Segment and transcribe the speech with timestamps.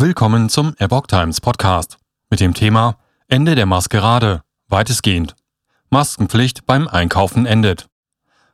[0.00, 1.98] Willkommen zum Epoch Times Podcast
[2.30, 2.96] mit dem Thema
[3.28, 5.34] Ende der Maskerade, weitestgehend.
[5.90, 7.86] Maskenpflicht beim Einkaufen endet.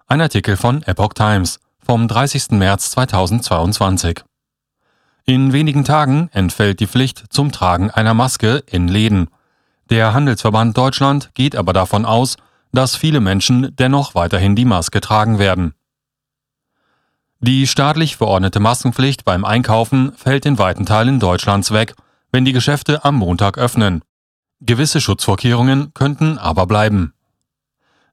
[0.09, 2.51] Ein Artikel von Epoch Times vom 30.
[2.51, 4.25] März 2022.
[5.25, 9.31] In wenigen Tagen entfällt die Pflicht zum Tragen einer Maske in Läden.
[9.89, 12.39] Der Handelsverband Deutschland geht aber davon aus,
[12.73, 15.76] dass viele Menschen dennoch weiterhin die Maske tragen werden.
[17.41, 21.95] Die staatlich verordnete Maskenpflicht beim Einkaufen fällt in weiten Teilen Deutschlands weg,
[22.33, 24.03] wenn die Geschäfte am Montag öffnen.
[24.61, 27.13] Gewisse Schutzvorkehrungen könnten aber bleiben.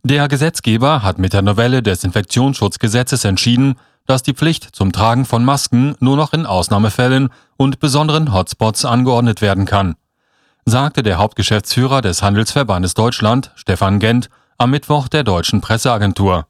[0.04, 3.76] Der Gesetzgeber hat mit der Novelle des Infektionsschutzgesetzes entschieden,
[4.06, 9.42] dass die Pflicht zum Tragen von Masken nur noch in Ausnahmefällen und besonderen Hotspots angeordnet
[9.42, 9.96] werden kann,
[10.66, 16.48] sagte der Hauptgeschäftsführer des Handelsverbandes Deutschland, Stefan Gent, am Mittwoch der deutschen Presseagentur.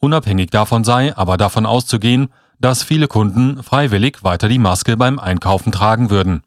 [0.00, 5.72] Unabhängig davon sei aber davon auszugehen, dass viele Kunden freiwillig weiter die Maske beim Einkaufen
[5.72, 6.42] tragen würden.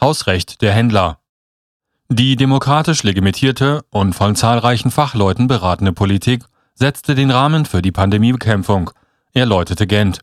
[0.00, 1.18] Hausrecht der Händler.
[2.08, 8.90] Die demokratisch legitimierte und von zahlreichen Fachleuten beratene Politik setzte den Rahmen für die Pandemiebekämpfung,
[9.32, 10.20] erläuterte Gent.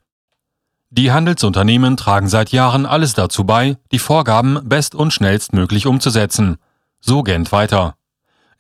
[0.89, 6.58] Die Handelsunternehmen tragen seit Jahren alles dazu bei, die Vorgaben best- und schnellstmöglich umzusetzen.
[7.00, 7.95] So Gent weiter.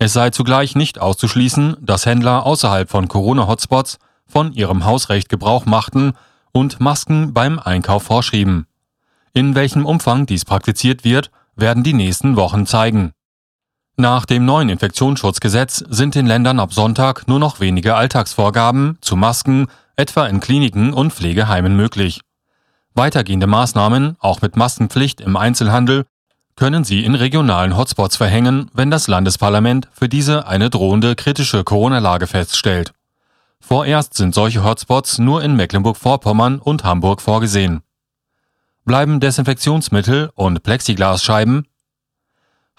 [0.01, 6.13] Es sei zugleich nicht auszuschließen, dass Händler außerhalb von Corona-Hotspots von ihrem Hausrecht Gebrauch machten
[6.51, 8.65] und Masken beim Einkauf vorschrieben.
[9.33, 13.11] In welchem Umfang dies praktiziert wird, werden die nächsten Wochen zeigen.
[13.95, 19.67] Nach dem neuen Infektionsschutzgesetz sind den Ländern ab Sonntag nur noch wenige Alltagsvorgaben zu Masken,
[19.97, 22.21] etwa in Kliniken und Pflegeheimen möglich.
[22.95, 26.07] Weitergehende Maßnahmen, auch mit Maskenpflicht im Einzelhandel,
[26.55, 32.27] können sie in regionalen Hotspots verhängen, wenn das Landesparlament für diese eine drohende kritische Corona-Lage
[32.27, 32.93] feststellt.
[33.59, 37.81] Vorerst sind solche Hotspots nur in Mecklenburg-Vorpommern und Hamburg vorgesehen.
[38.85, 41.67] Bleiben Desinfektionsmittel und Plexiglasscheiben?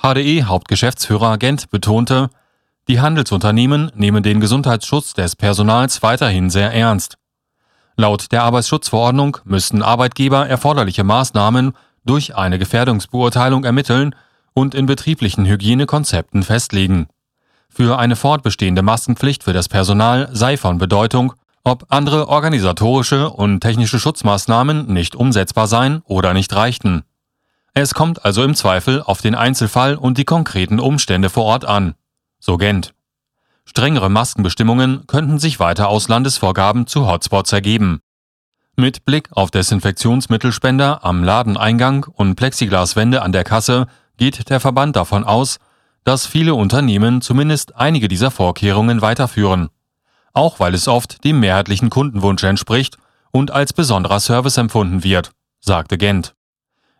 [0.03, 2.29] HDE-Hauptgeschäftsführer Gent betonte,
[2.89, 7.17] die Handelsunternehmen nehmen den Gesundheitsschutz des Personals weiterhin sehr ernst.
[7.97, 14.15] Laut der Arbeitsschutzverordnung müssten Arbeitgeber erforderliche Maßnahmen durch eine Gefährdungsbeurteilung ermitteln
[14.55, 17.07] und in betrieblichen Hygienekonzepten festlegen.
[17.69, 21.33] Für eine fortbestehende Maskenpflicht für das Personal sei von Bedeutung,
[21.65, 27.05] ob andere organisatorische und technische Schutzmaßnahmen nicht umsetzbar seien oder nicht reichten.
[27.73, 31.95] Es kommt also im Zweifel auf den Einzelfall und die konkreten Umstände vor Ort an.
[32.39, 32.93] So Gent.
[33.65, 38.02] Strengere Maskenbestimmungen könnten sich weiter aus Landesvorgaben zu Hotspots ergeben.
[38.83, 45.23] Mit Blick auf Desinfektionsmittelspender am Ladeneingang und Plexiglaswände an der Kasse geht der Verband davon
[45.23, 45.61] aus,
[46.03, 49.69] dass viele Unternehmen zumindest einige dieser Vorkehrungen weiterführen,
[50.33, 52.99] auch weil es oft dem mehrheitlichen Kundenwunsch entspricht
[53.31, 56.35] und als besonderer Service empfunden wird, sagte Gent.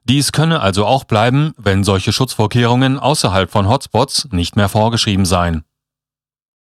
[0.05, 5.65] Dies könne also auch bleiben, wenn solche Schutzvorkehrungen außerhalb von Hotspots nicht mehr vorgeschrieben seien.